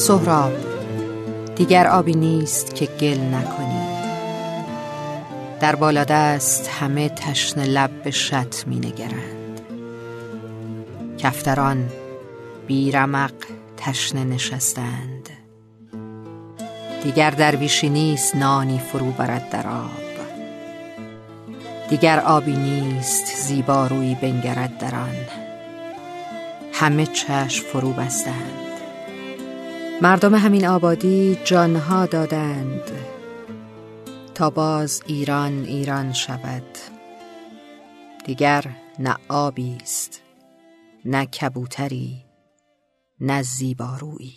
[0.00, 0.52] سهراب
[1.56, 3.80] دیگر آبی نیست که گل نکنی.
[5.60, 9.60] در بالا دست همه تشن لب به شط می نگرند.
[11.18, 11.88] کفتران
[12.66, 13.32] بیرمق
[13.76, 15.28] تشنه نشستند.
[17.04, 19.90] دیگر درویشی نیست نانی فرو برد در آب.
[21.90, 25.16] دیگر آبی نیست زیبارویی بنگرد در آن.
[26.72, 28.69] همه چشم فرو بستند.
[30.02, 32.90] مردم همین آبادی جانها دادند
[34.34, 36.62] تا باز ایران ایران شود.
[38.24, 38.64] دیگر
[38.98, 40.22] نه آبی است
[41.04, 42.24] نه کبوتری
[43.20, 44.34] نه زیبارویی.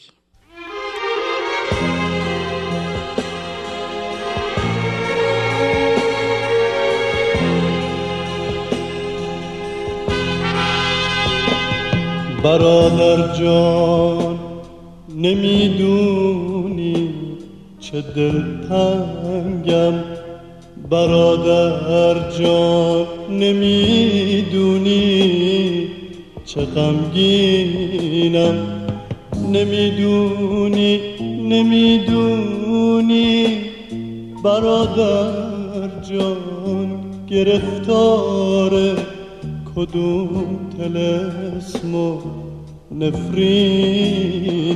[12.44, 14.43] برادر جان
[15.24, 17.10] نمی‌دونی
[17.80, 19.94] چه دلتنگم.
[20.90, 25.08] برادر جان نمی‌دونی
[26.46, 28.56] چه غمگینم.
[29.54, 31.00] نمی‌دونی
[31.50, 33.48] نمی‌دونی.
[34.44, 36.90] برادر جان
[37.30, 38.72] گرفتار
[39.76, 42.18] کدوم تلسم و
[43.00, 44.76] نفرینم.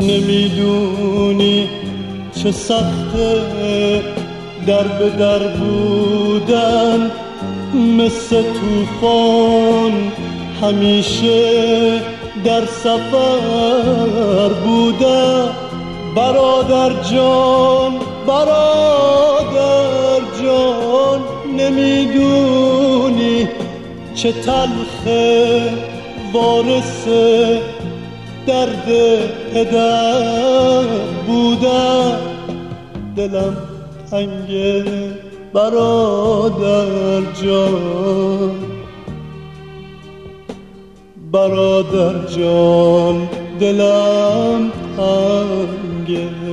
[0.00, 1.68] نمی‌دونی
[2.42, 3.42] چه سخته
[4.66, 7.10] در به در بودن.
[7.98, 10.12] مثل توفان
[10.62, 12.00] همیشه
[12.44, 15.48] در سفر بودن
[16.16, 17.92] برادر جان
[18.26, 21.20] برادر جان
[21.58, 23.48] نمی‌دونی
[24.14, 25.93] چه تلخه
[26.34, 27.08] وارث
[28.46, 28.88] درد
[29.54, 30.84] پدر
[31.26, 32.18] بودن.
[33.16, 33.56] دلم
[34.10, 34.50] تنگ
[35.52, 38.54] برادر جان.
[41.32, 43.28] برادر جان
[43.60, 46.43] دلم تنگه.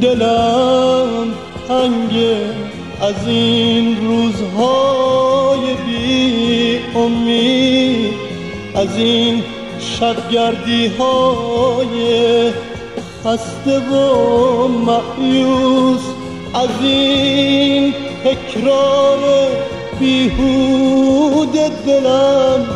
[0.00, 1.34] دلم
[1.68, 2.36] تنگه
[3.00, 8.14] از این روزهای بی امید
[8.74, 9.42] از این
[9.80, 12.52] شبگردی های
[13.24, 16.00] خسته و معیوس
[16.54, 19.18] از این تکرار
[20.00, 21.52] بیهود
[21.86, 22.66] دلم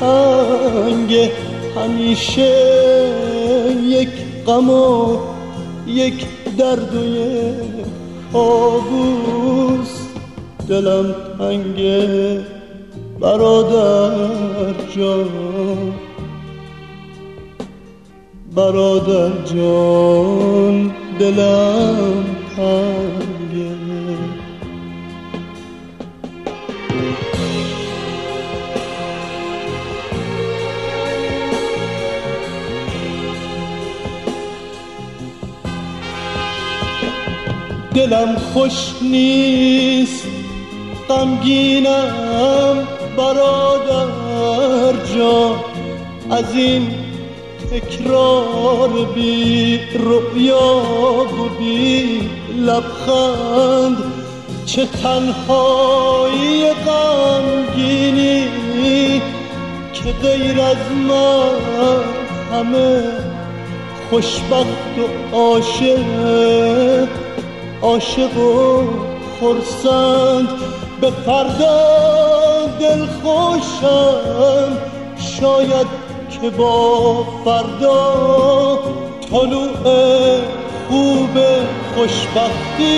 [0.00, 1.30] تنگ.
[1.76, 2.54] همیشه
[3.86, 4.08] یک
[4.46, 5.18] غم و
[5.86, 6.26] یک
[6.58, 7.86] درد و یک
[8.32, 9.92] کابوس
[10.68, 12.40] دلم تنگه
[13.20, 15.94] برادر جان.
[18.56, 22.24] برادر جان دلم
[22.56, 23.25] تنگه
[37.96, 40.26] دلم خوش نیست
[41.08, 45.54] غمگینم برادر جان
[46.30, 46.90] از این
[47.70, 50.82] تکرار بی رؤیا
[51.24, 52.20] و بی
[52.56, 53.96] لبخند
[54.66, 58.42] چه تنهایی غمگینی
[59.92, 60.76] که غیر از
[61.08, 62.04] من
[62.52, 63.02] همه
[64.10, 67.08] خوشبخت و عاشق
[67.86, 68.82] عاشق و
[69.40, 70.48] خرسند
[71.00, 74.78] به فردا دل خوشم.
[75.16, 75.86] شاید
[76.30, 78.78] که با فردا
[79.30, 79.84] طلوع
[80.88, 81.38] خوب
[81.94, 82.90] خوشبختی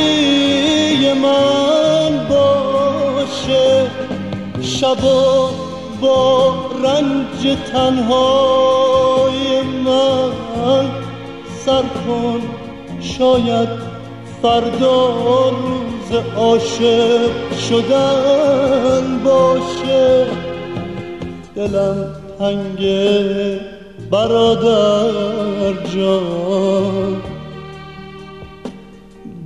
[1.13, 3.91] من باشه.
[4.63, 5.51] شبا
[6.01, 6.55] با
[6.85, 10.91] رنج تنهای من
[11.67, 12.43] سر کن
[13.01, 13.98] شاید
[14.43, 17.31] فردا روز عاشق
[17.69, 20.27] شدن باشه.
[21.57, 22.07] دلم
[22.39, 23.61] تنگه
[24.11, 27.23] برادر جان.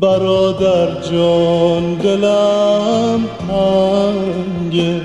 [0.00, 5.00] برادر جان دلم تنگه